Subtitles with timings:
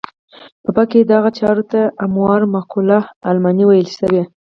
[0.63, 4.23] په فقه کې دغو چارو ته امور معقوله المعنی ویل شوي.